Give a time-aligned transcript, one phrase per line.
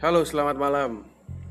[0.00, 1.04] Halo, selamat malam.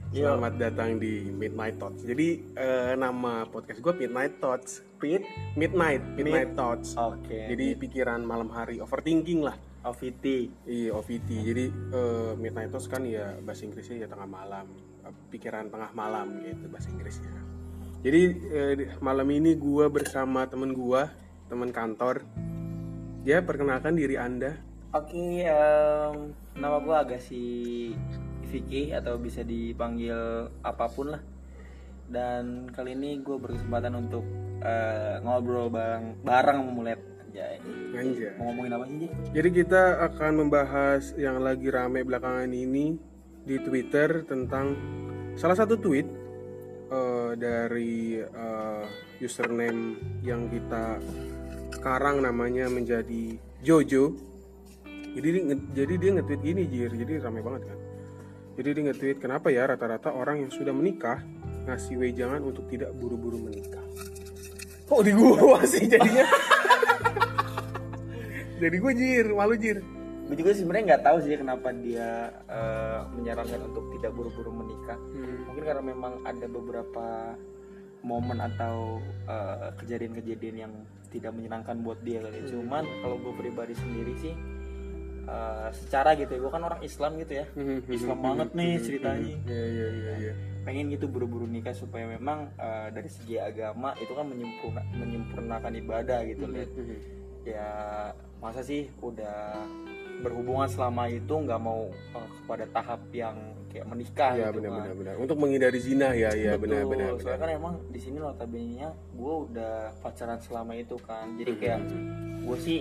[0.10, 0.26] Yo.
[0.26, 2.02] Selamat datang di Midnight Thoughts.
[2.02, 4.82] Jadi eh, nama podcast gue Midnight Thoughts.
[4.98, 5.22] Pit
[5.54, 6.98] Midnight, Midnight Thoughts.
[6.98, 7.46] Oke.
[7.46, 9.54] Jadi pikiran malam hari, overthinking lah.
[9.86, 10.26] OVT.
[10.66, 11.30] Iya, OVT.
[11.30, 14.66] Jadi eh, Midnight Thoughts kan ya bahasa Inggrisnya ya tengah malam,
[15.06, 17.30] Eh, pikiran tengah malam gitu bahasa Inggrisnya.
[18.02, 18.22] Jadi
[18.82, 21.06] di- malam ini gue bersama temen gue,
[21.54, 22.26] temen kantor.
[23.22, 24.58] Ya, perkenalkan diri anda.
[24.90, 27.46] Oke, em, nama gue Agassi
[28.50, 31.22] Vicky atau bisa dipanggil apa pun lah.
[32.10, 34.26] Dan kali ini gue berkesempatan untuk
[34.66, 37.00] eh, ngobrol bareng bareng sama Mulet.
[37.30, 37.62] Anjay.
[37.94, 38.32] Anjay.
[38.42, 39.10] Mau ngomongin apa sih?
[39.38, 42.98] Jadi kita akan membahas yang lagi rame belakangan ini
[43.46, 44.74] di Twitter tentang
[45.38, 46.10] salah satu tweet
[46.90, 48.86] eh, dari eh,
[49.22, 50.98] username yang kita
[51.78, 54.18] sekarang namanya menjadi Jojo.
[55.10, 55.30] Jadi
[55.74, 57.79] jadi dia nge-tweet gini Jir, jadi rame banget kan.
[58.60, 61.24] Jadi dia nge-tweet kenapa ya rata-rata orang yang sudah menikah
[61.64, 63.80] ngasih wejangan untuk tidak buru-buru menikah.
[64.84, 66.28] Kok di gua sih jadinya?
[68.60, 69.80] Jadi gue jir, malu jir.
[70.28, 75.00] Gue juga sebenarnya nggak tahu sih kenapa dia eh, menyarankan untuk tidak buru-buru menikah.
[75.16, 75.48] Hmm.
[75.48, 77.40] Mungkin karena memang ada beberapa
[78.04, 80.74] momen atau eh, kejadian-kejadian yang
[81.16, 82.44] tidak menyenangkan buat dia kali.
[82.44, 82.60] ya.
[82.60, 84.36] Cuman kalau gue pribadi sendiri sih
[85.30, 87.46] eh, secara gitu ya, gue kan orang Islam gitu ya.
[87.88, 89.36] Islam banget nih ceritanya.
[89.46, 90.34] Iya iya iya iya.
[90.60, 96.20] Pengen gitu buru-buru nikah supaya memang eh, dari segi agama itu kan menyempurna, menyempurnakan ibadah
[96.26, 96.70] gitu lihat.
[97.46, 97.70] Ya
[98.40, 99.54] masa sih udah
[100.20, 103.38] berhubungan selama itu nggak mau eh, kepada tahap yang
[103.70, 104.78] kayak menikah Iya gitu benar kan.
[104.82, 105.14] benar benar.
[105.22, 107.16] Untuk menghindari zina ya ya benar benar.
[107.18, 111.38] Soalnya kan emang di sini notabene gue udah pacaran selama itu kan.
[111.38, 111.62] Jadi Hmm.
[111.62, 111.80] kayak
[112.44, 112.80] gue sih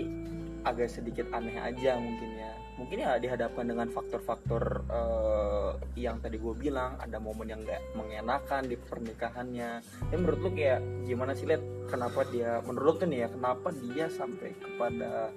[0.65, 2.53] agak sedikit aneh aja mungkin ya.
[2.79, 8.71] Mungkin ya dihadapkan dengan faktor-faktor eh, yang tadi gue bilang ada momen yang gak mengenakan
[8.71, 9.83] di pernikahannya.
[9.83, 14.07] Tapi menurut lu kayak gimana sih lihat kenapa dia menurut lu nih ya kenapa dia
[14.11, 15.35] sampai kepada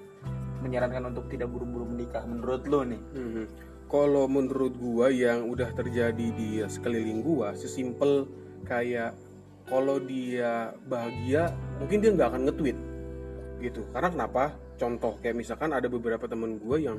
[0.62, 3.02] menyarankan untuk tidak buru-buru menikah menurut lu nih?
[3.18, 3.44] Mhm.
[3.90, 8.24] Kalau menurut gua yang udah terjadi di sekeliling gua, sesimpel
[8.64, 9.12] kayak
[9.68, 12.78] kalau dia bahagia, mungkin dia nggak akan nge-tweet
[13.62, 13.82] gitu.
[13.94, 14.44] Karena kenapa?
[14.82, 16.98] Contoh kayak misalkan ada beberapa temen gua yang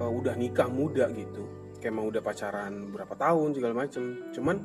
[0.00, 1.44] uh, udah nikah muda gitu,
[1.76, 4.32] kayak emang udah pacaran berapa tahun segala macem.
[4.32, 4.64] Cuman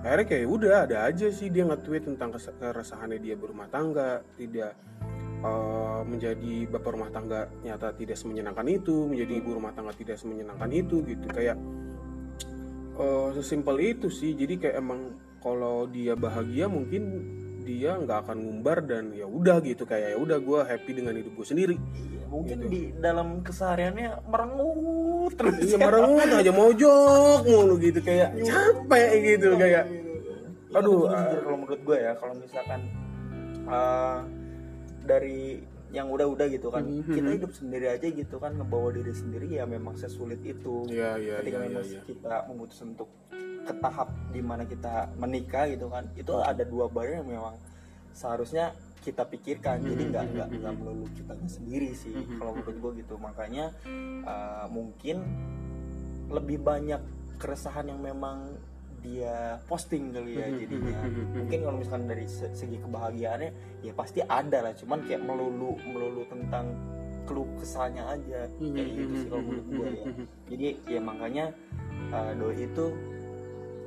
[0.00, 4.80] akhirnya kayak udah ada aja sih dia nge-tweet tentang keresahannya dia berumah tangga, tidak
[5.44, 10.72] uh, menjadi bapak rumah tangga nyata tidak semenyenangkan itu, menjadi ibu rumah tangga tidak semenyenangkan
[10.72, 11.26] itu gitu.
[11.28, 11.60] Kayak
[12.96, 14.32] uh, sesimpel itu sih.
[14.32, 17.02] Jadi kayak emang kalau dia bahagia mungkin
[17.68, 21.36] dia nggak akan ngumbar dan ya udah gitu kayak ya udah gue happy dengan hidup
[21.36, 21.76] gue sendiri.
[22.32, 22.72] Mungkin Gitu.
[22.72, 25.52] di dalam kesehariannya merengut terus.
[25.60, 29.84] Iya merengut aja mojok mulu gitu kayak capek gitu kayak
[30.68, 32.80] Aduh, Aduh, kalau menurut gue ya, kalau misalkan
[33.64, 34.20] uh,
[35.00, 37.16] dari yang udah-udah gitu kan, Mhm.
[37.16, 40.84] kita hidup sendiri aja gitu kan, ngebawa diri sendiri ya memang sesulit itu.
[40.88, 41.64] Iya iya Ketika iya.
[41.64, 42.00] memang iya.
[42.04, 43.08] kita memutuskan untuk
[43.64, 47.54] ke tahap di mana kita menikah gitu kan, itu ada dua barang yang memang
[48.12, 49.80] seharusnya kita pikirkan.
[49.80, 50.58] Jadi Mhm, nggak nggak mhm.
[50.60, 52.12] nggak melulu kita sendiri sih.
[52.36, 53.72] Kalau menurut gue gitu, makanya
[54.28, 55.24] uh, mungkin
[56.28, 57.00] lebih banyak
[57.40, 58.52] keresahan yang memang
[58.98, 60.92] dia posting kali ya Mhm, jadinya.
[60.92, 61.36] mhm, mhm.
[61.38, 63.50] mungkin kalau misalkan dari se- segi kebahagiaannya
[63.80, 64.72] ya pasti ada lah.
[64.74, 66.74] Cuman kayak melulu melulu tentang
[67.24, 68.48] keluh kesahnya aja.
[68.50, 70.04] Kayak gitu sih kalau menurut gue ya.
[70.48, 71.44] jadi ya makanya
[72.10, 72.86] uh, doi itu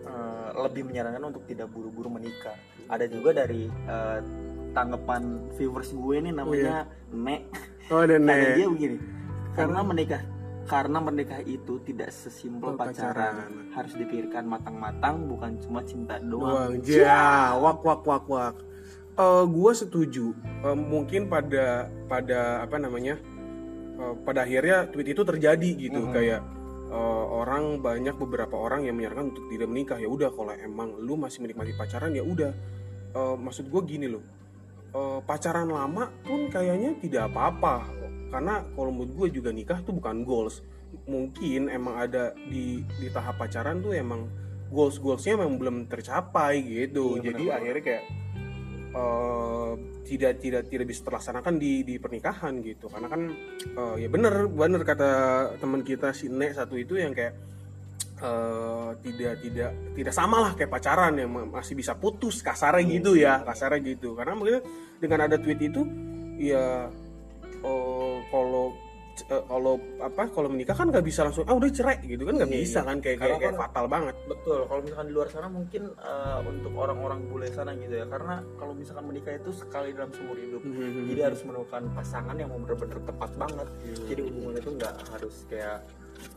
[0.06, 2.56] uh, lebih menyarankan untuk tidak buru-buru menikah.
[2.88, 4.20] Ada juga dari uh,
[4.72, 7.42] tanggapan viewers gue ini namanya Nek.
[7.92, 8.24] Oh dan
[8.58, 8.98] dia begini
[9.52, 10.24] karena menikah
[10.66, 12.94] karena menikah itu tidak Oh, sesimpel pacaran.
[12.94, 13.36] pacaran.
[13.72, 16.78] harus dipikirkan matang-matang bukan cuma cinta doang.
[16.78, 16.86] Doang.
[16.86, 18.56] Ja wak wak wak wak.
[19.14, 20.32] Eh gue setuju.
[20.64, 23.18] Eh, mungkin pada pada apa namanya
[23.98, 26.02] eh, pada akhirnya tweet itu terjadi gitu.
[26.08, 26.14] Mhm.
[26.14, 26.42] kayak
[26.92, 29.98] eh, orang banyak beberapa orang yang menyarankan untuk tidak menikah.
[29.98, 32.52] Ya udah kalau emang lu masih menikmati pacaran ya udah.
[33.12, 34.24] Eh, maksud gue gini loh.
[34.92, 37.88] Eh, pacaran lama pun kayaknya tidak apa-apa
[38.32, 40.64] karena kalau menurut gue juga nikah tuh bukan goals.
[41.08, 44.28] Mungkin emang ada di di tahap pacaran tuh emang
[44.72, 47.20] goals goalsnya memang belum tercapai gitu.
[47.20, 47.60] Iya, jadi benar-benar.
[47.60, 48.04] akhirnya kayak
[48.92, 49.72] eh,
[50.08, 52.88] tidak tidak tidak bisa terlaksanakan di di pernikahan gitu.
[52.88, 53.22] Karena kan
[53.68, 55.12] eh, ya bener bener kata
[55.60, 57.36] teman kita si Nek satu itu yang kayak
[58.24, 63.20] eh, tidak tidak tidak sama lah kayak pacaran yang ma- masih bisa putus kasarnya gitu
[63.20, 64.16] ya kasarnya gitu.
[64.16, 64.64] Karena mungkin
[65.04, 65.84] dengan ada tweet itu
[66.40, 66.88] ya
[68.32, 68.66] kalau
[69.22, 72.50] eh, kalau apa kalau menikah kan nggak bisa langsung ah udah cerai gitu kan nggak
[72.50, 72.88] Iya, bisa iya.
[72.88, 74.16] kan kayak Karena kayak, kayak kan- fatal banget.
[74.26, 78.36] Betul kalau misalkan di luar sana mungkin eh, untuk orang-orang bule sana gitu ya karena
[78.56, 80.62] kalau misalkan menikah itu sekali dalam seumur hidup.
[81.06, 83.68] Jadi harus menemukan pasangan yang benar-benar tepat banget.
[84.08, 85.80] Jadi hubungan itu nggak harus kayak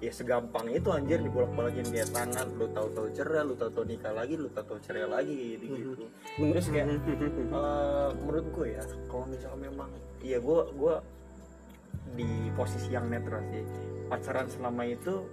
[0.01, 4.49] ya segampang itu anjir dibolak-balakin kayak tangan lu tahu-tahu cerai lu tahu-tahu nikah lagi lu
[4.49, 6.05] tahu-tahu cerai lagi gitu gitu
[6.43, 10.95] terus kayak eh, menurut gue ya kalau misalkan memang iya gue gue
[12.13, 13.65] di posisi yang netral sih.
[14.07, 15.25] Pacaran selama itu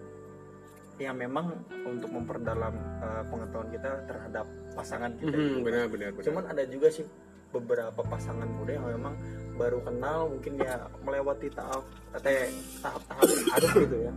[0.96, 1.52] ya memang
[1.84, 4.46] untuk memperdalam eh, pengetahuan kita terhadap
[4.78, 5.66] pasangan kita gitu.
[5.66, 6.26] benar benar benar.
[6.26, 7.06] Cuman ada juga sih
[7.52, 9.14] beberapa pasangan muda yang memang
[9.60, 11.84] baru kenal mungkin ya melewati tahap
[12.24, 12.48] eh,
[12.80, 13.28] tahap-tahap
[13.60, 14.14] aduk gitu ya.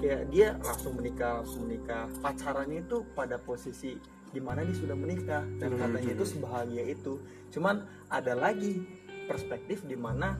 [0.00, 2.08] Kayak dia langsung menikah langsung menikah.
[2.24, 4.00] Pacarannya itu pada posisi
[4.30, 5.80] di mana dia sudah menikah dan Hmm.
[5.82, 7.18] katanya itu sebahagia itu.
[7.50, 8.86] Cuman ada lagi
[9.26, 10.38] perspektif di mana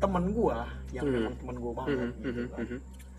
[0.00, 1.14] temen gua yang Hmm.
[1.14, 2.66] memang temen gua banget gitu kan.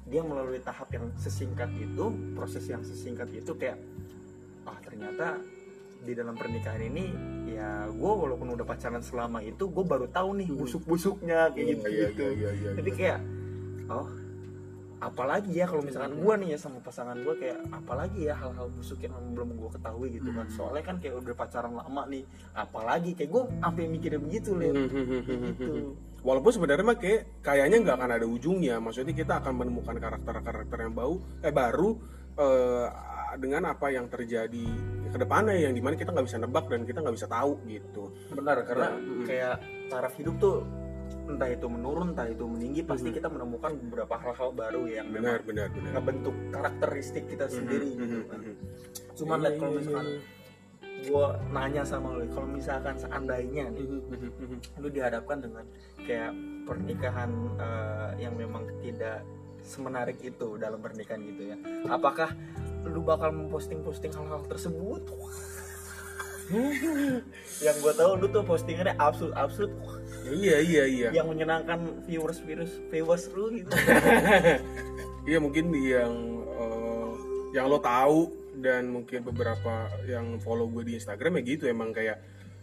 [0.03, 3.77] dia melalui tahap yang sesingkat itu proses yang sesingkat itu kayak
[4.63, 5.37] ah ternyata
[6.01, 7.13] di dalam pernikahan ini
[7.47, 12.25] ya gue walaupun udah pacaran selama itu gue baru tahu nih busuk-busuknya kayak gitu gitu
[12.25, 12.97] iya, iya, iya, tapi iya.
[12.97, 13.19] kayak
[13.87, 14.09] oh
[14.99, 18.97] apalagi ya kalau misalkan gue nih ya sama pasangan gue kayak apalagi ya hal-hal busuk
[18.99, 20.45] yang belum gue ketahui gitu kan.
[20.45, 20.53] Hmm.
[20.53, 22.23] soalnya kan kayak udah pacaran lama nih
[22.53, 24.73] apalagi kayak gue sampai mikirnya begitu Hmm, lihat
[25.53, 28.77] gitu Walaupun sebenarnya mah kayak kayaknya nggak akan ada ujungnya.
[28.77, 31.97] Maksudnya kita akan menemukan karakter-karakter yang bau eh baru
[32.35, 32.87] eh,
[33.35, 34.65] dengan apa yang terjadi
[35.07, 38.11] ke depannya yang di mana kita nggak bisa nebak dan kita nggak bisa tahu gitu.
[38.31, 39.25] benar karena Mm-mm.
[39.25, 39.55] kayak
[39.87, 40.63] taraf hidup tuh
[41.27, 43.15] entah itu menurun entah itu meninggi pasti Mhm.
[43.15, 45.91] kita menemukan beberapa hal-hal baru yang Benar memang benar benar.
[45.93, 48.55] ngebentuk karakteristik kita sendiri Mhm, gitu kan mhm.
[49.13, 50.19] cuman liat kalau misalkan iya.
[51.01, 54.57] Gue nanya sama lu kalau misalkan seandainya nih Mhm, mhm, mhm.
[54.81, 55.65] lu dihadapkan dengan
[56.05, 56.31] kayak
[56.69, 59.25] pernikahan eh, yang memang tidak
[59.61, 61.57] semenarik itu dalam pernikahan gitu ya
[61.89, 62.33] apakah
[62.85, 65.05] lu bakal memposting-posting hal-hal tersebut
[67.65, 69.71] yang gue tahu lu tuh postingannya absurd absurd
[70.21, 71.09] Iya iya iya.
[71.09, 73.73] yang menyenangkan viewers viewers viewers lu gitu
[75.29, 76.13] Iya mungkin yang
[76.45, 77.11] eh,
[77.53, 82.21] yang lo tahu dan mungkin beberapa yang follow gue di Instagram ya gitu emang kayak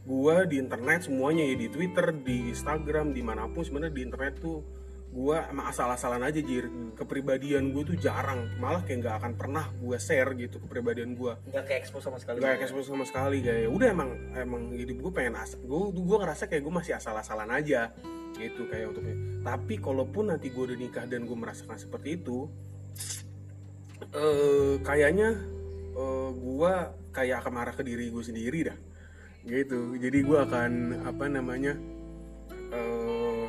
[0.09, 4.41] gue di internet semuanya ya di Twitter, di Instagram, di mana pun sebenarnya di internet
[4.41, 4.65] tuh
[5.09, 6.69] gue emang asal-asalan aja jir.
[6.97, 11.65] Kepribadian gue tuh jarang malah kayak nggak akan pernah gue share gitu kepribadian gue nggak
[11.69, 12.41] kayak expose sama sekali.
[12.41, 16.49] Nggak expose sama sekali kayak udah emang emang hidup gue pengen asal gue gue ngerasa
[16.49, 17.93] kayak gue masih asal-asalan aja
[18.37, 22.47] gitu kayak untuknya tapi kalaupun nanti gue udah nikah dan gue merasakan seperti itu
[24.15, 25.37] eh kayaknya
[25.99, 26.73] eh, gue
[27.11, 28.79] kayak akan marah ke diri gue sendiri dah.
[29.43, 29.99] Gitu.
[29.99, 30.73] Jadi gue akan
[31.09, 31.75] apa namanya
[32.71, 33.47] eh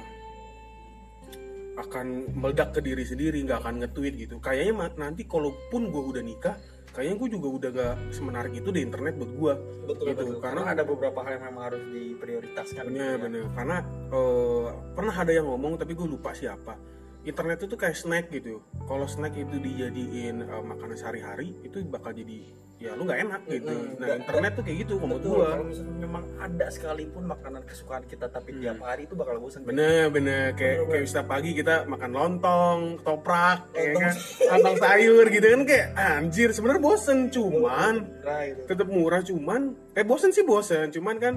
[1.79, 4.35] akan meledak ke diri sendiri nggak akan nge-tweet gitu.
[4.43, 6.57] Kayaknya nanti kalaupun gue udah nikah
[6.89, 9.53] kayaknya gue juga udah gak semenarik itu di internet buat gue
[9.87, 10.35] betul Gitu, betul.
[10.41, 12.83] Karena- karena ada beberapa hal yang memang harus diprioritaskan.
[12.83, 13.17] Gitu bener ya.
[13.21, 13.43] bener.
[13.53, 13.77] Karena
[14.09, 14.67] eh,
[14.97, 16.73] pernah ada yang ngomong tapi gue lupa siapa
[17.21, 18.59] internet itu kayak snack gitu.
[18.81, 23.67] Kalau snack itu dijadiin eh, makanan sehari-hari itu bakal jadi ya lu nggak enak gitu.
[23.67, 23.91] Mm-mm.
[23.93, 27.61] nah Nggak- internet tuh kayak gitu menurut Betul, gue kalau misalnya memang ada sekalipun makanan
[27.61, 28.61] kesukaan kita tapi Hmm.
[28.61, 30.55] tiap hari itu bakal bosan bener bener.
[30.55, 33.99] Kayak Bener, kayak setiap pagi kita makan lontong toprak ya Lontong.
[34.01, 34.13] kan?
[34.49, 34.75] Lontong.
[34.85, 39.61] Sayur gitu kan kayak anjir sebenarnya bosen cuman Nah, tetap murah cuman
[39.91, 41.35] eh bosen sih bosen cuman kan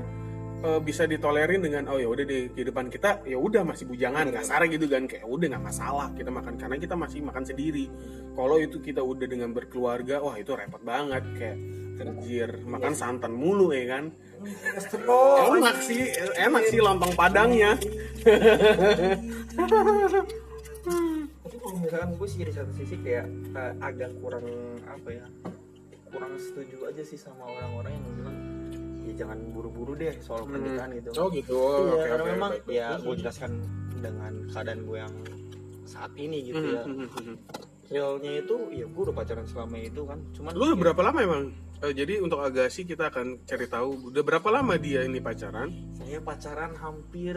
[0.63, 4.65] eh, bisa ditolerin dengan oh ya udah di kehidupan kita ya udah masih bujangan kasar
[4.71, 5.11] gitu kan.
[5.11, 6.55] Kayak udah nggak masalah kita makan.
[6.57, 7.91] Karena kita masih makan sendiri.
[8.33, 11.27] Kalau itu kita udah dengan berkeluarga wah itu repot banget.
[11.37, 11.59] Kayak
[12.03, 14.11] anjir makan santan mulu ya kan?
[15.07, 17.79] Oh, enak sih enak sih lontong padangnya.
[21.43, 24.47] Tapi kalau misalkan gue sih di satu sisi kayak eh, agak kurang
[24.83, 25.27] apa ya
[26.13, 28.37] kurang setuju aja sih sama orang-orang yang bilang
[29.13, 31.11] ya jangan buru-buru deh soal pernikahan gitu.
[31.21, 31.61] Oh gitu.
[31.93, 33.53] Iya karena memang ya gue jelaskan
[34.01, 35.15] dengan keadaan gue yang
[35.85, 36.83] saat ini gitu Hmm, ya.
[37.93, 40.19] realnya itu ya gue udah pacaran selama itu kan.
[40.33, 41.45] Cuman lu udah ya, berapa lama emang?
[41.83, 45.69] Eh, jadi untuk Agassi kita akan cari tahu udah berapa lama dia ini pacaran?
[45.93, 47.35] Saya pacaran hampir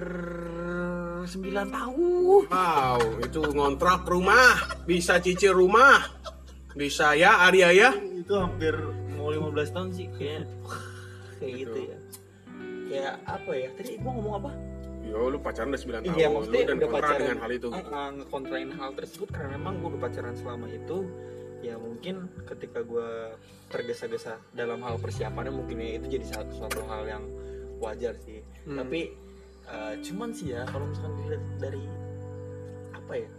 [1.25, 1.25] 9
[1.73, 2.43] tahun.
[2.45, 4.53] Wow, itu ngontrak rumah,
[4.85, 5.97] bisa cicil rumah,
[6.73, 7.89] bisa ya Arya ya.
[8.15, 8.73] itu hampir
[9.13, 10.45] mau 15 tahun sih kayak
[11.45, 11.97] kayak gitu ya.
[12.85, 13.69] Kayak apa ya?
[13.77, 14.51] Tadi gua ngomong apa?
[15.05, 17.21] Yo, lu pacaran udah 9 tahun, iya lu dan udah kontra pacaran.
[17.21, 17.67] dengan hal itu.
[17.69, 20.97] uh, uh, ngekontrain hal tersebut karena memang gue udah pacaran selama itu.
[21.61, 23.37] Ya mungkin ketika gue
[23.69, 27.23] tergesa-gesa dalam hal persiapannya mungkin ya itu jadi satu suatu hal yang
[27.77, 28.41] wajar sih.
[28.65, 28.81] Hmm.
[28.81, 29.13] tapi
[29.69, 31.83] uh, cuman sih ya kalau misalkan dilihat dari
[32.93, 33.29] apa ya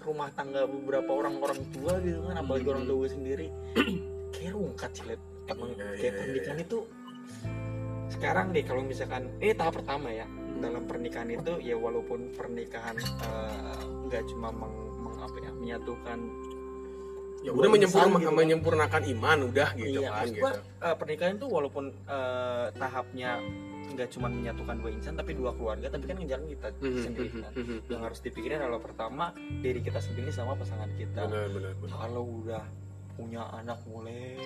[0.00, 3.48] rumah tangga beberapa orang-orang tua gitu kan apalagi orang tua gue sendiri
[4.36, 6.64] kayak rungkat sih liat emang Iya, kayak iya, pernikahan iya.
[6.64, 6.78] itu
[8.10, 10.26] sekarang deh kalau misalkan eh tahap pertama ya
[10.60, 16.18] dalam pernikahan itu ya walaupun pernikahan eh, nggak cuma meng, meng- apa ya menyatukan
[17.40, 18.34] ya udah menyempurna, gitu kan.
[18.36, 23.30] menyempurnakan iman udah gitu iya, kan gitu gua, eh, pernikahan itu walaupun eh, tahapnya
[23.90, 27.40] nggak cuma menyatukan dua insan tapi dua keluarga tapi kan ngejalan kita Mhm, sendiri mhm,
[27.40, 27.76] kan mhm.
[27.88, 32.24] yang harus dipikirin adalah pertama diri kita sendiri sama pasangan kita benar benar benar kalau
[32.38, 32.62] udah
[33.14, 34.36] punya anak mulai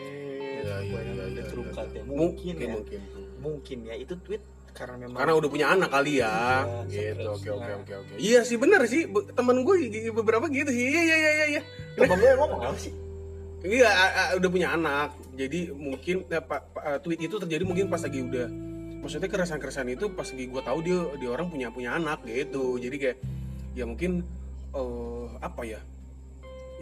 [0.64, 2.00] Iya, iya, iya, udah iya, terungkat iya.
[2.00, 2.02] ya.
[2.08, 2.68] Mungkin ya.
[2.72, 3.00] mungkin
[3.40, 3.76] mungkin.
[3.84, 3.94] Ya.
[4.00, 4.42] Itu tweet
[4.74, 6.64] karena memang karena udah punya anak kali ya.
[6.88, 8.12] Iya, gitu oke oke oke oke.
[8.16, 9.06] Iya sih bener sih.
[9.08, 9.76] Temen gue
[10.10, 10.84] beberapa gitu sih.
[10.88, 11.62] Iya iya iya iya
[11.94, 12.92] temen gue ngomong apa sih?
[13.64, 13.90] Iya
[14.40, 15.14] udah punya anak.
[15.36, 18.48] Jadi mungkin eh, pa- pa- eh, tweet itu terjadi mungkin pas lagi udah.
[19.04, 22.80] Maksudnya keresahan keresahan itu pas lagi gue tahu dia dia orang punya punya anak gitu.
[22.80, 23.16] Jadi kayak
[23.76, 24.24] ya mungkin
[24.74, 25.80] eh apa ya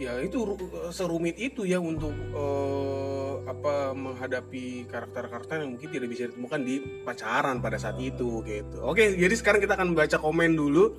[0.01, 6.23] ya itu ru- serumit itu ya untuk eh, apa menghadapi karakter-karakter yang mungkin tidak bisa
[6.31, 8.79] ditemukan di pacaran pada saat itu gitu.
[8.87, 10.95] Oke, jadi sekarang kita akan baca komen dulu.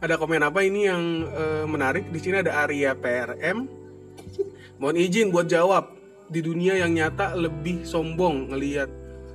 [0.00, 2.08] Ada komen apa ini yang eh, menarik?
[2.08, 3.68] Di sini ada Arya PRM.
[4.80, 5.92] Mohon izin buat jawab.
[6.24, 8.88] Di dunia yang nyata lebih sombong ngelihat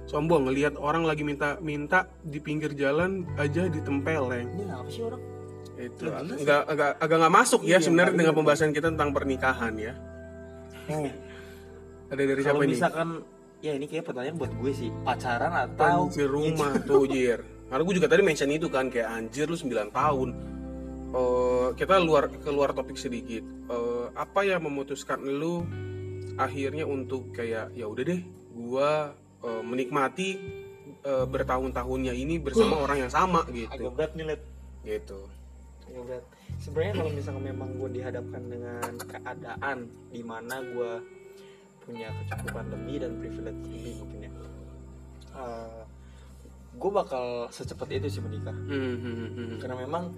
[0.09, 5.38] sombong ngelihat orang lagi minta minta di pinggir jalan aja ditempeleng ini apa sih orang
[5.79, 9.11] itu Nggak jelas agak agak agak nggak masuk ya Iya, sebenarnya dengan pembahasan kita tentang
[9.15, 9.93] pernikahan ya.
[12.09, 12.73] Ada dari siapa ini?
[12.73, 13.07] misalkan
[13.61, 14.89] ya ini kayak pertanyaan buat gue sih.
[15.05, 17.39] Pacaran atau anjir rumah tuh jir.
[17.69, 20.29] Karena gue juga tadi mention itu kan kayak anjir lu 9 tahun.
[21.09, 23.45] Eh, kita luar keluar topik sedikit.
[23.45, 25.61] Eh, apa yang memutuskan lu
[26.39, 28.21] akhirnya untuk kayak ya udah deh
[28.55, 29.11] gua
[29.43, 30.29] eh, menikmati
[31.03, 34.41] eh, bertahun-tahunnya ini bersama orang yang sama agak gitu berat nih Led.
[34.87, 35.19] gitu
[35.93, 36.25] berat
[36.61, 39.77] sebenarnya kalau misalkan memang gue dihadapkan dengan keadaan
[40.09, 40.91] di mana gue
[41.83, 44.31] punya kecukupan lebih dan privilege lebih mungkin ya
[46.79, 48.53] gue bakal secepat itu sih menikah.
[48.53, 50.15] Hmm, hmm, hmm, karena memang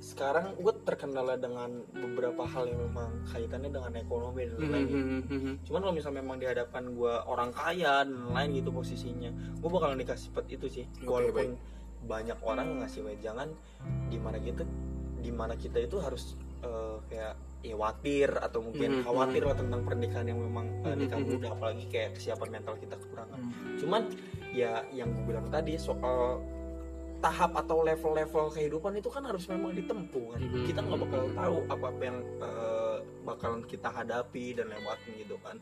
[0.00, 5.92] sekarang gue terkendala dengan beberapa hal yang memang kaitannya dengan ekonomi dan lain-lain cuman kalau
[5.92, 9.28] misalnya memang dihadapkan gue orang kaya dan lain gitu posisinya
[9.60, 10.84] gue bakal nikah cepat itu sih.
[11.04, 11.52] Oke, walaupun
[12.08, 13.48] banyak orang yang ngasih wejangan
[14.08, 14.64] di mana gitu
[15.20, 19.80] di mana kita itu harus eh, kayak ya khawatir atau mungkin Mhm, khawatir lah tentang
[19.84, 23.40] pernikahan yang memang eh, nikah muda apalagi kayak kesiapan mental kita kekurangan.
[23.76, 24.02] Cuman
[24.50, 26.40] ya yang gue bilang tadi soal
[27.20, 30.40] tahap atau level-level kehidupan itu kan harus memang ditempuh kan.
[30.40, 30.64] Mhm.
[30.64, 35.60] kita nggak bakal tahu apa apa yang eh, bakalan kita hadapi dan lewatin gitu kan.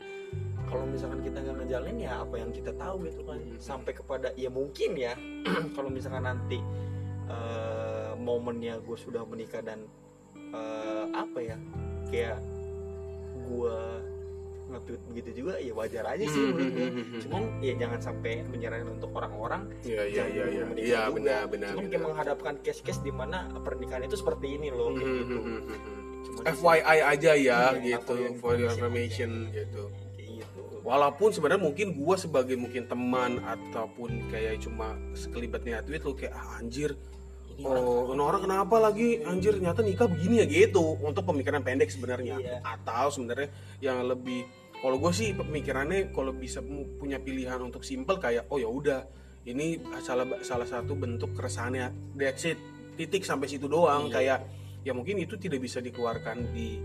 [0.70, 3.38] Kalau misalkan kita nggak ngejalanin ya apa yang kita tahu gitu kan.
[3.42, 3.58] Mhm.
[3.58, 5.18] sampai kepada ya mungkin ya
[5.74, 6.62] kalau misalkan nanti
[7.26, 7.77] eh,
[8.28, 9.88] momennya gue sudah menikah dan
[10.52, 11.56] eh, apa ya
[12.06, 12.38] kayak
[13.42, 13.76] gue
[14.68, 17.20] nge-tweet begitu juga ya wajar aja sih Hmm, menurut gue hmm, hmm.
[17.24, 20.64] cuman ya jangan sampai menyerahkan untuk orang-orang Iya iya jangan iya iya.
[20.66, 21.14] menikah Iya juga.
[21.16, 21.68] benar benar.
[21.68, 21.88] cuman benar.
[21.90, 25.36] kayak menghadapkan case-case di mana pernikahan itu seperti ini loh kayak gitu.
[26.20, 29.84] Cuman FYI aja ya Iya, gitu for your for your information information gitu.
[30.78, 36.32] Walaupun sebenarnya mungkin gua sebagai mungkin teman ataupun kayak cuma sekelibat niat tweet lu kayak
[36.32, 36.92] ah, anjir
[37.66, 39.18] Oh, ini orang kenapa lagi?
[39.26, 40.94] Anjir ternyata nikah begini ya gitu.
[41.02, 42.38] Untuk pemikiran pendek sebenarnya.
[42.38, 42.58] Iya.
[42.62, 43.50] atau sebenarnya
[43.82, 44.46] yang lebih
[44.78, 46.62] kalau gue sih pemikirannya kalau bisa
[47.02, 49.00] punya pilihan untuk simple kayak oh ya udah
[49.42, 52.14] ini salah salah satu bentuk keresahannya.
[52.14, 52.58] That's it.
[52.94, 54.06] Titik sampai situ doang.
[54.06, 54.14] Iya.
[54.14, 54.38] kayak
[54.86, 56.78] ya mungkin itu tidak bisa dikeluarkan di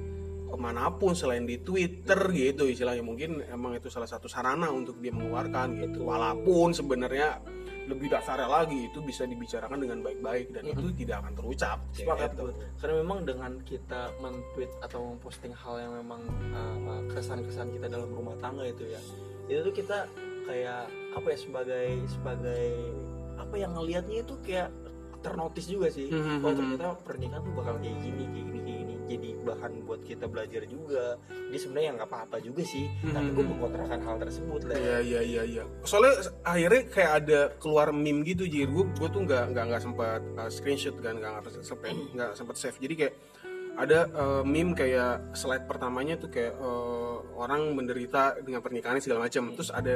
[0.54, 3.06] ke mana pun selain di Twitter gitu istilahnya.
[3.06, 6.06] Mungkin emang itu salah satu sarana untuk dia mengeluarkan gitu.
[6.10, 7.42] Walaupun sebenarnya
[7.84, 12.44] lebih dasarnya lagi itu bisa dibicarakan dengan baik-baik dan itu tidak akan terucap sepakat gitu.
[12.78, 18.36] karena memang dengan kita men-tweet atau memposting hal yang memang uh, keresahan-keresahan kita dalam rumah
[18.38, 19.02] tangga itu ya
[19.46, 20.08] itu tuh kita
[20.44, 22.66] kayak apa ya sebagai sebagai
[23.36, 24.72] apa yang ngelihatnya itu kayak
[25.20, 26.40] ternotis juga sih Mhm.
[26.40, 28.63] oh ternyata pernikahan tuh bakal kayak gini kayak gini
[29.18, 31.18] jadi bahan buat kita belajar juga
[31.50, 35.44] ini sebenarnya nggak apa-apa juga sih tapi gue mengkontrakan hal tersebut lah Iya iya iya
[35.48, 35.64] iya.
[35.88, 40.22] Soalnya akhirnya kayak ada keluar meme gitu jir gue gue tuh nggak nggak nggak sempat
[40.36, 42.78] uh, screenshot kan nggak nggak sempat nggak sempat save.
[42.82, 43.14] Jadi kayak
[43.74, 49.54] ada uh, meme kayak slide pertamanya tuh kayak uh, orang menderita dengan pernikahan segala macam.
[49.56, 49.96] Terus ada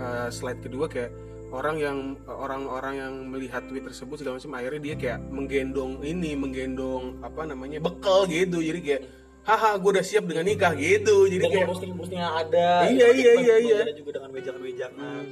[0.00, 1.10] uh, slide kedua kayak
[1.48, 7.24] orang yang orang-orang yang melihat tweet tersebut segala macam akhirnya dia kayak menggendong ini menggendong
[7.24, 9.02] apa namanya bekal gitu jadi kayak
[9.48, 13.06] haha gue udah siap dengan nikah gitu jadi dan kayak kalau posting-posting yang ada Iya,
[13.08, 13.78] itu iya, iya, iya.
[13.80, 15.24] ada juga dengan wejangan-wejangan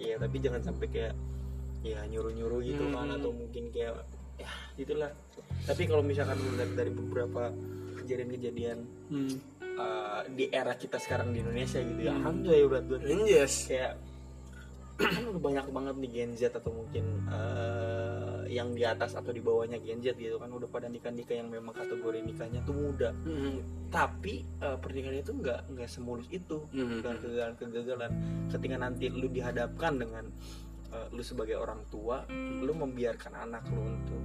[0.00, 1.14] iya tapi jangan sampai kayak
[1.80, 3.16] ya nyuruh-nyuruh gitu kan Hmm.
[3.20, 3.92] atau mungkin kayak
[4.40, 4.50] ya
[4.80, 5.12] itulah
[5.68, 7.52] tapi kalau misalkan lu lihat dari beberapa
[8.00, 8.78] kejadian-kejadian
[9.12, 9.34] hmm.
[9.76, 12.24] uh, di era kita sekarang di Indonesia gitu ya Hmm.
[12.24, 13.92] alhamdulillah ya berat banget yes kayak
[15.00, 19.38] kan udah banyak banget nih Gen Z atau mungkin uh, yang di atas atau di
[19.38, 23.10] bawahnya Gen Z gitu kan udah pada nikah nikah yang memang kategori nikahnya tuh muda
[23.20, 23.62] Hmm.
[23.88, 27.00] tapi uh, pernikahan itu nggak nggak semulus itu Hmm.
[27.00, 28.12] dengan kegagalan kegagalan
[28.48, 30.24] ketika nanti lu dihadapkan dengan
[30.90, 32.26] uh, lu sebagai orang tua
[32.60, 34.20] lu membiarkan anak lu untuk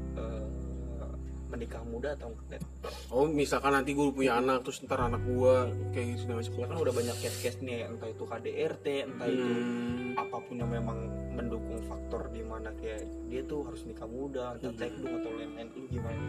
[1.46, 2.62] menikah muda atau enggak?
[3.08, 5.54] Oh misalkan nanti gue punya anak terus ntar anak gue
[5.92, 9.46] kayak gitu segala macam ya kan udah banyak case-case nih entah itu KDRT entah itu
[9.46, 10.14] Hmm.
[10.18, 10.98] apa pun yang memang
[11.32, 14.80] mendukung faktor di mana kayak dia tuh harus nikah muda entah Hmm.
[14.80, 16.20] tekdung atau lain-lain lu gimana?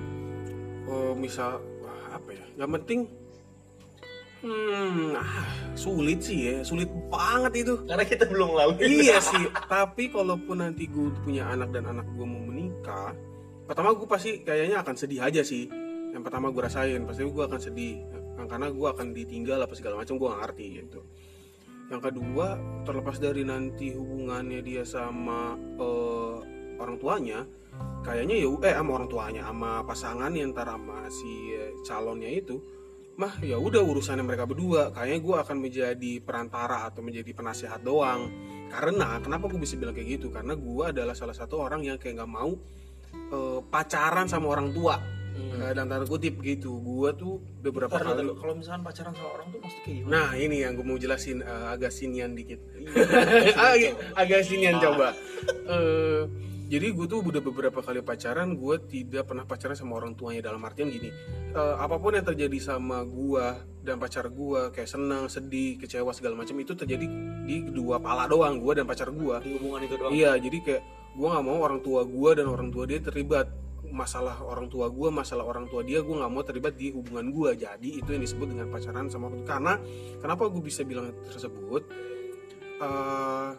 [0.87, 2.45] Oh, misal wah, apa ya?
[2.57, 3.01] Yang penting
[4.37, 5.43] hmm ah,
[5.75, 7.75] sulit sih ya sulit banget itu.
[7.83, 8.85] Karena kita belum lalui.
[9.03, 13.11] Iya sih tapi kalaupun nanti gue punya anak dan anak gue mau menikah
[13.67, 15.69] pertama gue pasti kayaknya akan sedih aja sih.
[16.15, 17.97] Yang pertama gue rasain pasti gue akan sedih.
[18.47, 21.01] Karena gue akan ditinggal apa segala macam gue gak ngerti gitu.
[21.87, 22.47] Yang kedua
[22.87, 26.37] terlepas dari nanti hubungannya dia sama eh,
[26.79, 27.41] orang tuanya
[28.01, 32.57] kayaknya ya eh sama orang tuanya sama pasangannya ntar sama si eh, calonnya itu
[33.17, 34.93] mah ya udah urusannya mereka berdua.
[34.93, 38.29] Kayaknya gue akan menjadi perantara atau menjadi penasihat doang.
[38.69, 40.29] Karena kenapa gue bisa bilang kayak gitu?
[40.29, 42.53] Karena gue adalah salah satu orang yang kayak nggak mau
[43.27, 44.97] eh, pacaran sama orang tua
[45.37, 45.61] Hmm.
[45.61, 49.47] Eh, dalam tanda kutip gitu gue tuh beberapa Ntar kali kalau misalkan pacaran sama orang
[49.47, 50.13] tuh pasti kayak gimana?
[50.17, 53.53] nah ini yang gue mau jelasin eh, agak sinian dikit Iya.
[53.69, 55.13] agak, agak sinian coba
[55.67, 56.23] Eh,
[56.67, 60.59] jadi gue tuh udah beberapa kali pacaran gue tidak pernah pacaran sama orang tuanya dalam
[60.59, 61.13] artian gini
[61.53, 63.47] eh, apa pun yang terjadi sama gue
[63.83, 67.05] dan pacar gue kayak senang sedih kecewa segala macam itu terjadi
[67.45, 70.11] di dua pala doang gue dan pacar gue di hubungan itu doang.
[70.11, 70.83] iya jadi kayak
[71.17, 73.49] gue nggak mau orang tua gue dan orang tua dia terlibat.
[73.87, 77.65] Masalah orang tua gue masalah orang tua dia gue nggak mau terlibat di hubungan gue
[77.65, 79.49] jadi itu yang disebut dengan pacaran sama orang tua.
[79.57, 79.73] Karena
[80.21, 81.83] kenapa gue bisa bilang tersebut?
[82.77, 83.51] Eh,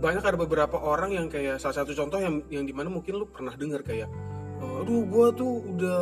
[0.00, 3.28] banyak ada beberapa orang yang kayak salah satu contoh yang yang di mana mungkin lu
[3.28, 4.08] pernah dengar kayak
[4.58, 6.00] "Eh, aduh gue tuh udah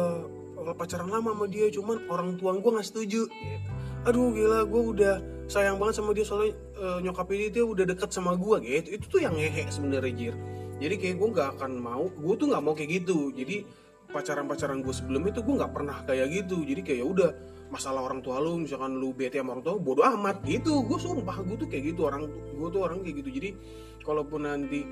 [0.79, 3.71] pacaran lama sama dia cuman orang tua gue nggak setuju gitu.
[4.07, 5.15] Aduh gila gue udah
[5.49, 8.89] sayang banget sama dia soalnya eh, nyokapnya dia udah deket sama gue gitu.
[9.01, 10.35] Itu tuh yang ngehe sebenarnya jir.
[10.79, 13.35] Jadi kayak gue nggak akan mau gue tuh nggak mau kayak gitu.
[13.35, 13.67] Jadi
[14.09, 16.63] pacaran-pacaran gue sebelum itu gue nggak pernah kayak gitu.
[16.63, 17.31] Jadi kayak ya udah
[17.69, 20.85] masalah orang tua lu misalkan lu bete sama orang tua bodoh amat gitu.
[20.87, 23.31] Gue sumpah gue tuh kayak gitu orang gue tuh orang kayak gitu.
[23.33, 23.51] Jadi
[24.05, 24.85] kalaupun nanti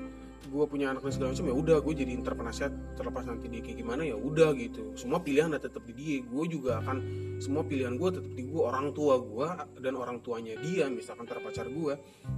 [0.47, 3.61] gue punya anak dan segala macam ya udah gue jadi inter penasihat terlepas nanti dia
[3.65, 4.93] kayak gimana ya udah gitu.
[4.93, 6.17] Semua pilihan ada tetap di dia.
[6.23, 6.97] Gue juga akan
[7.37, 9.47] semua pilihan gue tetap di gue orang tua gue
[9.81, 11.93] dan orang tuanya dia misalkan terpacar gue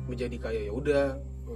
[0.09, 1.05] menjadi kayak ya udah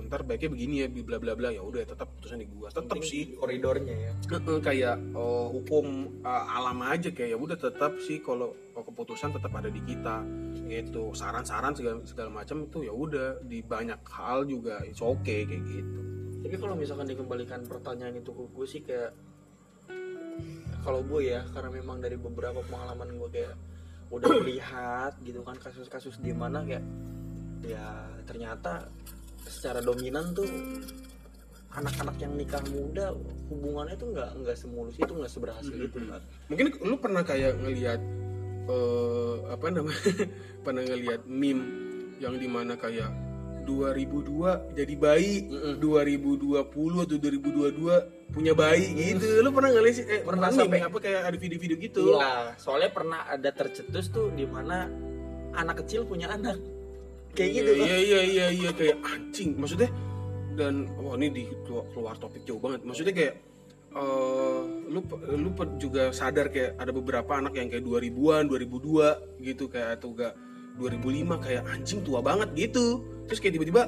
[0.10, 3.38] ntar baiknya begini ya bla bla bla ya udah tetap putusan di gue tetap sih.
[3.38, 4.12] koridornya ya.
[4.26, 5.86] Heeh, kayak eh, hukum
[6.26, 10.26] eh, alam aja kayak ya udah tetap sih kalau kalau keputusan tetap ada di kita
[10.66, 11.14] gitu.
[11.14, 16.13] Saran-saran segala segala macam itu ya udah di banyak hal juga it's okay kayak gitu
[16.44, 19.16] Tapi kalau misalkan dikembalikan pertanyaan itu ke gue sih kayak
[20.84, 23.56] kalau gue ya karena memang dari beberapa pengalaman gue kayak
[24.12, 26.84] udah melihat gitu kan kasus-kasus di mana kayak
[27.64, 28.92] ya ternyata
[29.48, 30.48] secara dominan tuh
[31.74, 33.16] anak-anak yang nikah muda
[33.50, 38.00] hubungannya tuh nggak nggak semulus itu nggak seberhasil itu kan mungkin lu pernah kayak ngelihat
[38.70, 40.12] eh apa namanya
[40.68, 41.66] pernah ngelihat meme
[42.22, 43.10] yang di mana kayak
[43.64, 45.76] 2002 jadi bayi Mm-mm.
[45.80, 46.60] 2020
[47.04, 49.42] atau 2022 punya bayi gitu.
[49.42, 52.18] Lu pernah nggak sih eh, Pernah sampai- apa kayak ada video-video gitu?
[52.18, 54.90] Iya, soalnya pernah ada tercetus tuh di mana
[55.54, 56.58] anak kecil punya anak.
[57.34, 59.58] Kayak Iya, gitu iya iya iya iya kayak anjing.
[59.58, 59.90] Maksudnya
[60.54, 62.86] dan wah ini di keluar, keluar topik jauh banget.
[62.86, 63.36] Maksudnya kayak
[63.94, 65.06] eh lu
[65.38, 70.34] lu juga sadar kayak ada beberapa anak yang kayak 2000-an 2002 gitu kayak atau enggak
[70.82, 73.88] 2005 kayak anjing tua banget gitu terus kayak tiba-tiba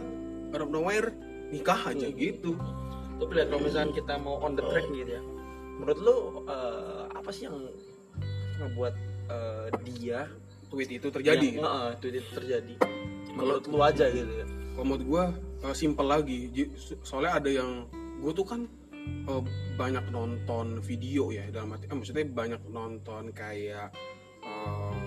[0.51, 1.11] out of nowhere
[1.49, 2.17] nikah aja Hmm.
[2.17, 2.51] gitu.
[3.15, 5.23] Tapi lihat kalau misalnya kita mau on the track gitu ya
[5.75, 6.15] menurut lu
[6.47, 7.57] eh, apa sih yang
[8.59, 8.93] ngebuat
[9.27, 10.19] eh, dia
[10.71, 11.59] tweet itu terjadi?
[11.59, 12.73] Yang, eh, itu itu terjadi?
[13.35, 14.47] Menurut lu aja gitu ya.
[14.75, 15.23] kalau menurut gue
[15.71, 16.51] simple lagi.
[17.03, 17.87] Soalnya ada yang
[18.19, 18.61] gue tuh kan
[19.03, 19.43] eh,
[19.75, 23.91] banyak nonton video ya dalam arti eh, maksudnya banyak nonton kayak
[24.43, 25.04] eh,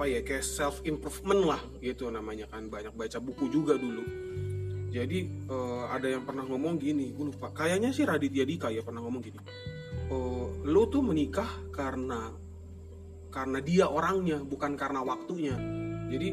[0.00, 2.72] apa ya kayak self improvement lah gitu namanya kan.
[2.72, 4.00] Banyak baca buku juga dulu.
[4.88, 7.52] Jadi eh, ada yang pernah ngomong gini gue lupa.
[7.52, 9.36] Kayaknya sih Raditya Dika ya pernah ngomong gini.
[10.08, 12.32] Eh, lo tuh menikah karena
[13.28, 15.60] karena dia orangnya bukan karena waktunya.
[16.08, 16.28] Jadi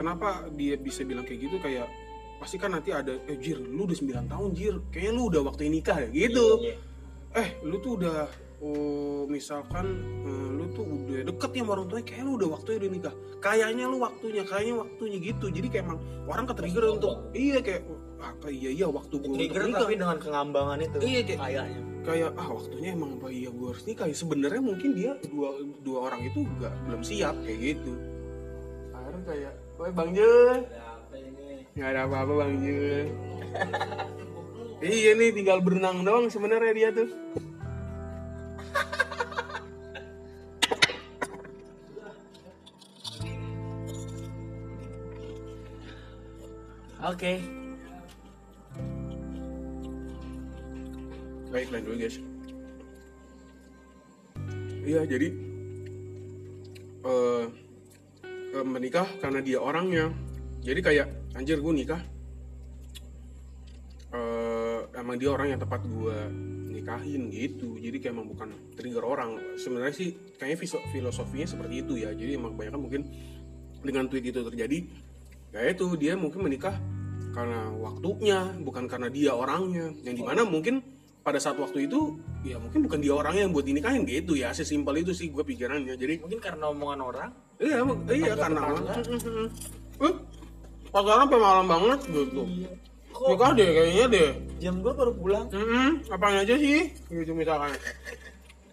[0.00, 1.60] kenapa dia bisa bilang kayak gitu?
[1.60, 1.92] Kayak
[2.40, 4.80] pasti kan nanti ada eh jir lu udah 9 tahun jir.
[4.88, 6.64] Kayaknya lu udah waktu nikah ya gitu.
[6.64, 7.36] Iya, iya.
[7.36, 8.32] eh lu tuh udah
[8.64, 9.92] oh, misalkan
[10.24, 12.06] eh, tuh udah deket ya sama orang tuanya.
[12.06, 13.14] Kayak lu udah waktunya udah nikah.
[13.38, 15.46] Kayaknya lu waktunya kayaknya waktunya gitu.
[15.48, 19.24] Jadi kayak emang orang ke trigger untuk iya kayak "Oh, apa iya iya waktu gue
[19.24, 19.80] untuk trigger nikah.
[19.80, 21.80] tapi dengan kengambangan itu Iya, kayak- kayaknya.
[22.02, 24.06] kayak ah waktunya emang apa iya gue harus nikah.
[24.06, 25.48] Ya sebenarnya mungkin dia dua
[25.80, 27.92] dua orang itu gak belum siap kayak gitu.
[28.90, 30.58] Akhirnya kayak Woi Bang Jul
[31.74, 33.10] nggak ada apa-apa Bang Jul
[34.84, 37.08] iya nih tinggal berenang doang sebenarnya dia tuh
[47.12, 47.32] oke.
[51.52, 52.16] Baik lanjut dulu guys.
[54.84, 55.28] Iya jadi
[57.04, 57.44] eh,
[58.64, 60.10] menikah karena dia orangnya.
[60.64, 62.02] Jadi kayak anjir gue nikah.
[64.14, 66.16] Eh emang dia orang yang tepat gue
[66.74, 67.78] nikahin gitu.
[67.78, 69.38] Jadi kayak emang bukan trigger orang.
[69.60, 72.10] Sebenarnya sih kayaknya filosofinya seperti itu ya.
[72.16, 73.02] Jadi emang kebanyakan mungkin
[73.84, 74.78] dengan tweet itu terjadi
[75.54, 76.74] ya itu dia mungkin menikah
[77.34, 79.90] karena waktunya bukan karena dia orangnya.
[80.02, 80.82] Yang di mana mungkin
[81.22, 84.50] pada saat waktu itu ya mungkin bukan dia orangnya yang buat dinikahin gitu ya.
[84.54, 85.94] Sesimpel itu sih gue pikirannya.
[85.98, 87.30] Jadi mungkin karena omongan orang?
[87.58, 88.94] Iya iya karena tetangga.
[89.94, 90.14] eh
[90.90, 92.42] pacaran sampai malam banget gitu.
[93.14, 93.26] Kok?
[93.30, 94.30] Nikah deh kayaknya deh.
[94.58, 95.46] Jam 2 baru pulang.
[95.54, 96.90] Mm-mm, apaan aja sih?
[97.10, 97.70] Gitu misalkan.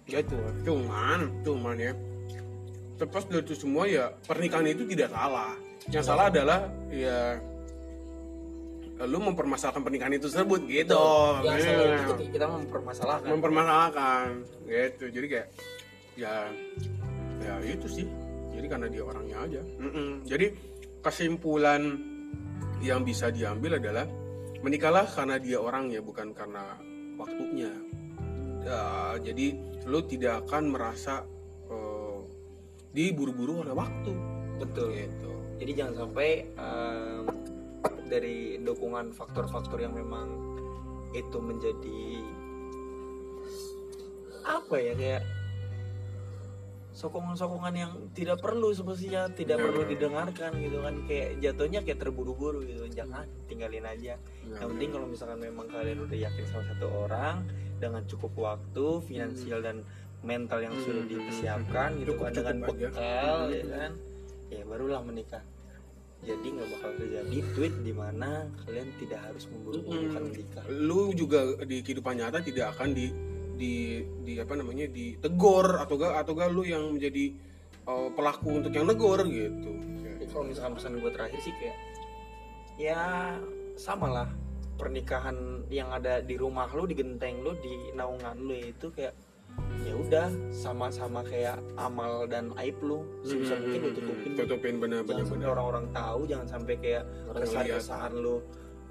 [0.05, 1.93] Gitu cuman cuman ya.
[2.97, 5.57] Terlepas dari itu semua ya pernikahan itu tidak salah
[5.91, 7.35] yang salah adalah ya
[9.01, 11.05] lu mempermasalahkan pernikahan itu tersebut gitu.
[11.41, 11.65] Yang Iya.
[11.65, 13.27] salah itu kita mempermasalahkan.
[13.33, 14.25] Mempermasalahkan
[14.69, 15.05] gitu.
[15.09, 15.47] Jadi kayak
[16.15, 16.33] ya
[17.41, 18.05] ya itu sih.
[18.53, 19.61] Jadi karena dia orangnya aja.
[19.79, 20.27] Mm-mm.
[20.27, 20.53] jadi
[21.01, 21.97] kesimpulan
[22.81, 24.05] yang bisa diambil adalah
[24.61, 26.77] menikahlah karena dia orangnya bukan karena
[27.17, 27.73] waktunya.
[28.61, 29.57] Ya, jadi
[29.89, 31.25] lu tidak akan merasa
[31.73, 32.19] eh,
[32.93, 34.13] diburu-buru oleh waktu.
[34.61, 34.93] Betul.
[34.93, 37.23] Gitu jadi jangan sampai em,
[38.03, 40.27] dari dukungan faktor-faktor yang memang
[41.11, 42.01] itu menjadi
[44.41, 45.23] apa ya kayak
[46.91, 49.63] sokongan-sokongan yang tidak perlu semestinya tidak Ya.
[49.63, 54.89] perlu didengarkan gitu kan kayak jatuhnya kayak terburu-buru gitu jangan tinggalin aja Ya, yang penting
[54.91, 57.47] kalau misalkan memang kalian udah yakin sama satu orang
[57.77, 59.87] dengan cukup waktu finansial dan
[60.21, 61.11] mental yang sudah Hmm.
[61.11, 62.87] dipersiapkan gitu Cukup- kan dengan cukup aja.
[62.89, 63.91] bekal ya kan
[64.51, 65.41] ya barulah menikah.
[66.21, 71.81] Jadi nggak bakal terjadi tweet di mana kalian tidak harus memburu-burukan menikah lu juga di
[71.81, 73.09] kehidupan nyata tidak akan di
[73.57, 77.33] di di apa namanya ditegur atau gak atau gak lu yang menjadi
[77.89, 79.71] uh, pelaku untuk yang negor gitu.
[80.01, 81.77] Jadi kalau misalkan pesan gue terakhir sih kayak
[82.77, 83.01] ya
[83.77, 84.29] sama lah
[84.77, 89.13] pernikahan yang ada di rumah lu di genteng lu di naungan lu itu kayak
[89.81, 93.03] ya udah sama-sama kayak amal dan aib lu.
[93.25, 98.39] Sebisa mungkin lu tutupin tutupin bener bener jangan orang-orang tahu jangan sampai kayak kesan-kesan lu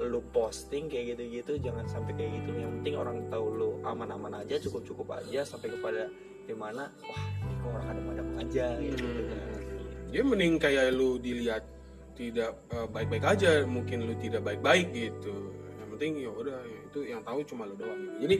[0.01, 2.51] lu posting kayak gitu-gitu jangan sampai kayak gitu.
[2.57, 6.09] Yang penting orang tahu lu aman-aman aja cukup-cukup aja sampai kepada
[6.49, 9.05] di mana wah ini kok orang adem-adem aja gitu.
[9.07, 9.29] Hmm.
[9.29, 9.63] kan.
[10.11, 11.63] dia mending kayak lu dilihat
[12.19, 15.55] tidak uh, baik-baik aja mungkin lu tidak baik-baik gitu.
[15.79, 18.01] Yang penting ya udah itu yang tahu cuma lu doang.
[18.01, 18.17] Gitu.
[18.27, 18.37] jadi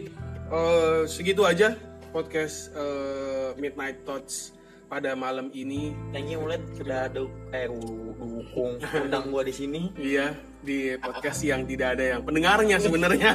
[0.51, 1.77] uh, segitu aja
[2.11, 4.53] podcast uh, Midnight Thoughts
[4.87, 9.95] pada malam ini Thank you Mulet sudah du eh du- dukung undang gua di sini.
[10.11, 13.31] Iya, di podcast yang tidak ada yang pendengarnya sebenarnya.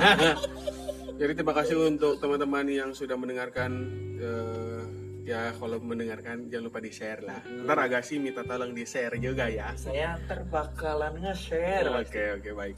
[1.20, 3.72] Jadi terima kasih untuk teman-teman yang sudah mendengarkan.
[4.16, 4.84] eh,
[5.26, 7.40] ya kalau mendengarkan jangan lupa di share lah.
[7.42, 9.72] Ntar agak sih minta tolong di share juga ya.
[9.74, 11.88] Saya terbakalan nge-share.
[11.90, 12.76] Oke oke baik.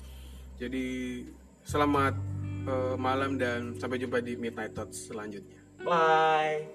[0.56, 0.86] Jadi
[1.66, 2.14] selamat
[2.70, 5.57] eh, malam dan sampai jumpa di Midnight Thoughts selanjutnya.
[5.86, 6.68] Bye.